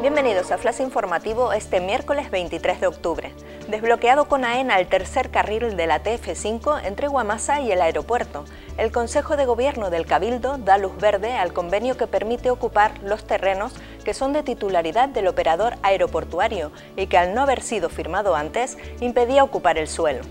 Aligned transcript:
Bienvenidos 0.00 0.50
a 0.50 0.56
Flash 0.56 0.80
Informativo 0.80 1.52
este 1.52 1.78
miércoles 1.78 2.30
23 2.30 2.80
de 2.80 2.86
octubre. 2.86 3.34
Desbloqueado 3.68 4.28
con 4.28 4.46
AENA 4.46 4.80
el 4.80 4.86
tercer 4.86 5.30
carril 5.30 5.76
de 5.76 5.86
la 5.86 6.02
TF5 6.02 6.86
entre 6.86 7.06
Guamasa 7.06 7.60
y 7.60 7.70
el 7.70 7.82
aeropuerto, 7.82 8.46
el 8.78 8.92
Consejo 8.92 9.36
de 9.36 9.44
Gobierno 9.44 9.90
del 9.90 10.06
Cabildo 10.06 10.56
da 10.56 10.78
luz 10.78 10.96
verde 10.96 11.34
al 11.34 11.52
convenio 11.52 11.98
que 11.98 12.06
permite 12.06 12.50
ocupar 12.50 12.98
los 13.02 13.26
terrenos 13.26 13.74
que 14.02 14.14
son 14.14 14.32
de 14.32 14.42
titularidad 14.42 15.10
del 15.10 15.28
operador 15.28 15.74
aeroportuario 15.82 16.72
y 16.96 17.06
que 17.06 17.18
al 17.18 17.34
no 17.34 17.42
haber 17.42 17.60
sido 17.60 17.90
firmado 17.90 18.34
antes 18.34 18.78
impedía 19.00 19.44
ocupar 19.44 19.76
el 19.76 19.86
suelo. 19.86 20.22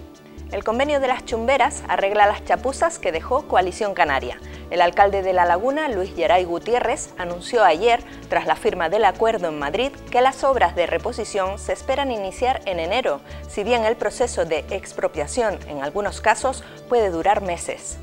El 0.51 0.63
convenio 0.63 0.99
de 0.99 1.07
las 1.07 1.25
chumberas 1.25 1.83
arregla 1.87 2.25
las 2.25 2.43
chapuzas 2.43 2.97
que 2.97 3.11
dejó 3.11 3.47
Coalición 3.47 3.93
Canaria. 3.93 4.39
El 4.69 4.81
alcalde 4.81 5.23
de 5.23 5.33
La 5.33 5.45
Laguna, 5.45 5.87
Luis 5.89 6.13
Geray 6.15 6.45
Gutiérrez, 6.45 7.13
anunció 7.17 7.63
ayer, 7.63 8.03
tras 8.29 8.45
la 8.45 8.55
firma 8.55 8.87
del 8.89 9.05
acuerdo 9.05 9.47
en 9.47 9.57
Madrid, 9.57 9.91
que 10.11 10.21
las 10.21 10.43
obras 10.43 10.75
de 10.75 10.85
reposición 10.85 11.57
se 11.57 11.73
esperan 11.73 12.11
iniciar 12.11 12.61
en 12.65 12.79
enero, 12.79 13.21
si 13.47 13.63
bien 13.63 13.83
el 13.83 13.95
proceso 13.95 14.45
de 14.45 14.65
expropiación 14.69 15.57
en 15.67 15.81
algunos 15.81 16.21
casos 16.21 16.63
puede 16.87 17.09
durar 17.09 17.41
meses. 17.41 17.97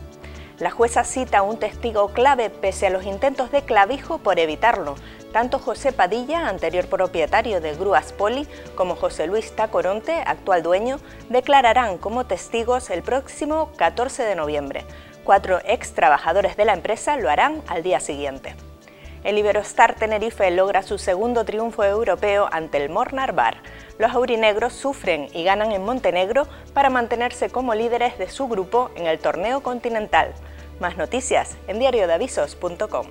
La 0.58 0.70
jueza 0.70 1.04
cita 1.04 1.42
un 1.42 1.58
testigo 1.58 2.08
clave 2.08 2.48
pese 2.48 2.86
a 2.86 2.90
los 2.90 3.04
intentos 3.04 3.52
de 3.52 3.62
clavijo 3.62 4.18
por 4.18 4.38
evitarlo. 4.38 4.94
Tanto 5.30 5.58
José 5.58 5.92
Padilla, 5.92 6.48
anterior 6.48 6.86
propietario 6.86 7.60
de 7.60 7.74
Grúas 7.74 8.14
Poli, 8.14 8.48
como 8.74 8.96
José 8.96 9.26
Luis 9.26 9.54
Tacoronte, 9.54 10.14
actual 10.26 10.62
dueño, 10.62 10.98
declararán 11.28 11.98
como 11.98 12.24
testigos 12.24 12.88
el 12.88 13.02
próximo 13.02 13.70
14 13.76 14.22
de 14.22 14.34
noviembre. 14.34 14.86
Cuatro 15.26 15.58
ex 15.64 15.92
trabajadores 15.92 16.56
de 16.56 16.64
la 16.64 16.72
empresa 16.72 17.16
lo 17.16 17.28
harán 17.28 17.60
al 17.66 17.82
día 17.82 17.98
siguiente. 17.98 18.54
El 19.24 19.36
Iberostar 19.36 19.96
Tenerife 19.96 20.48
logra 20.52 20.84
su 20.84 20.98
segundo 20.98 21.44
triunfo 21.44 21.82
europeo 21.82 22.48
ante 22.52 22.78
el 22.78 22.90
Mornar 22.90 23.32
Bar. 23.32 23.56
Los 23.98 24.12
aurinegros 24.12 24.72
sufren 24.72 25.26
y 25.32 25.42
ganan 25.42 25.72
en 25.72 25.84
Montenegro 25.84 26.46
para 26.72 26.90
mantenerse 26.90 27.50
como 27.50 27.74
líderes 27.74 28.18
de 28.18 28.28
su 28.28 28.46
grupo 28.46 28.92
en 28.94 29.08
el 29.08 29.18
torneo 29.18 29.64
continental. 29.64 30.32
Más 30.78 30.96
noticias 30.96 31.56
en 31.66 31.80
diariodeavisos.com. 31.80 33.08